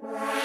Wow. 0.00 0.37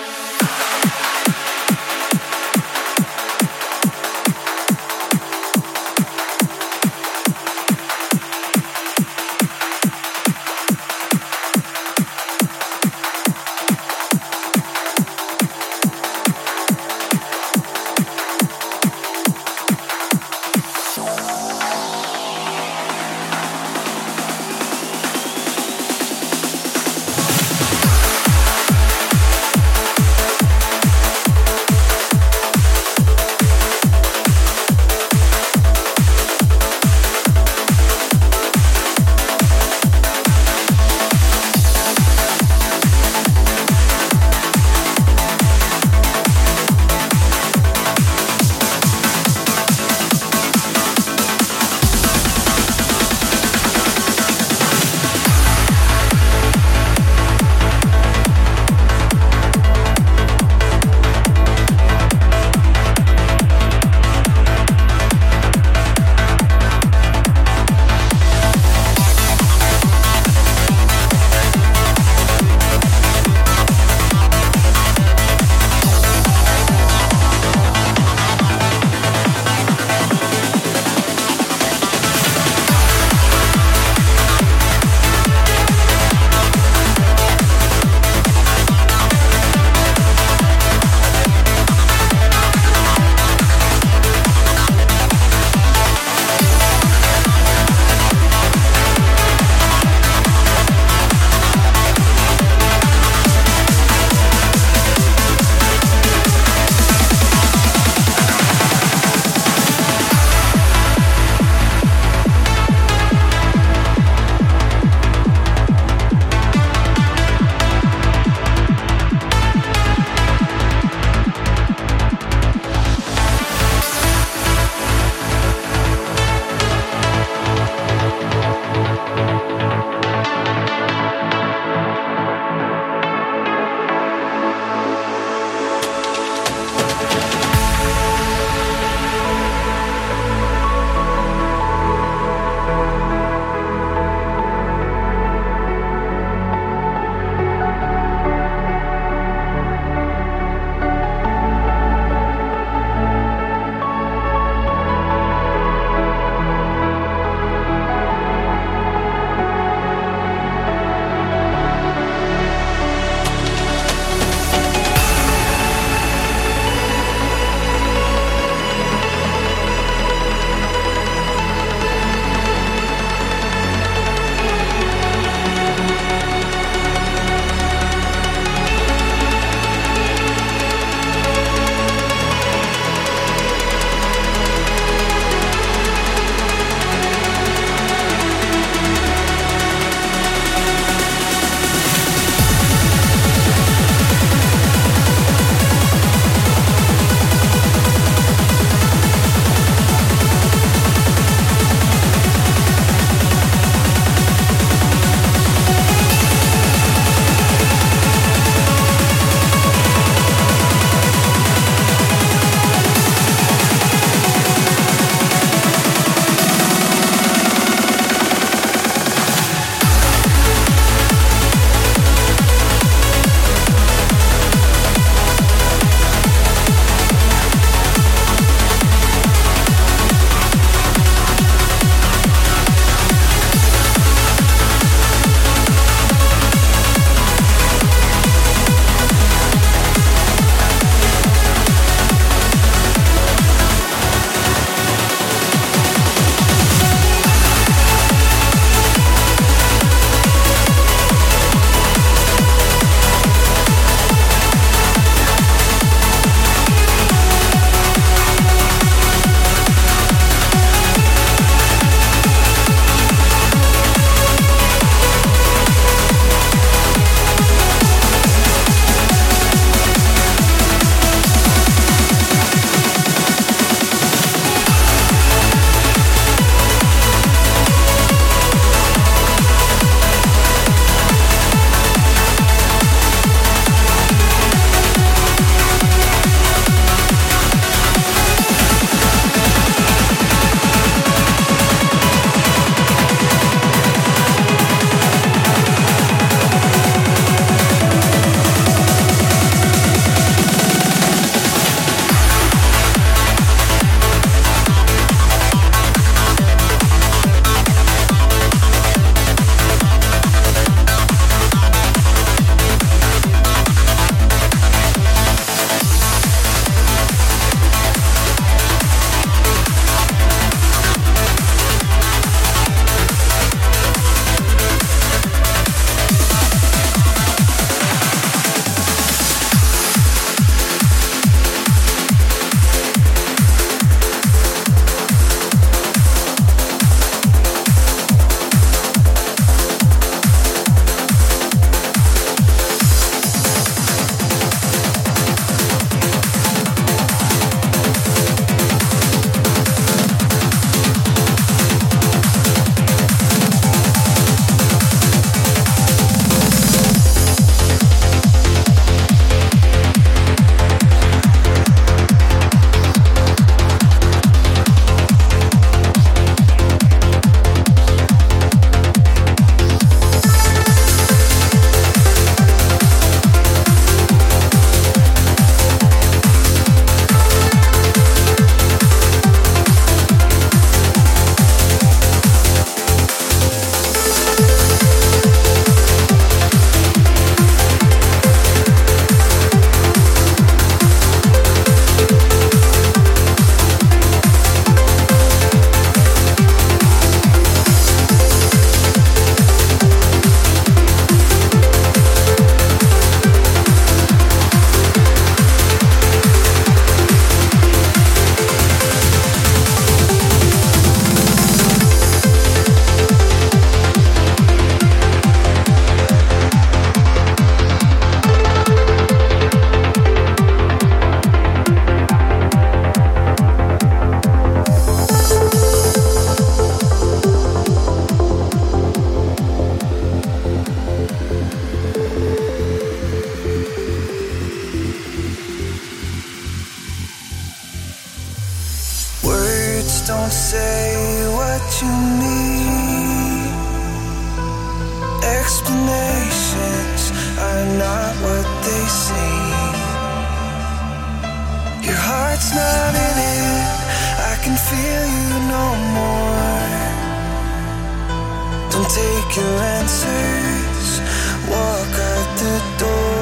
Don't 458.73 458.89
take 458.89 459.35
your 459.37 459.55
answers, 459.77 460.99
walk 461.47 461.93
out 462.11 462.29
the 462.41 462.57
door. 462.79 463.13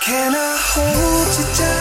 Can 0.00 0.32
I 0.32 0.56
hold 0.70 1.38
you 1.38 1.46
down? 1.58 1.77